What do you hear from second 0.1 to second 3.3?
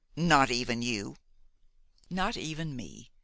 "Not even you?" "Not even me.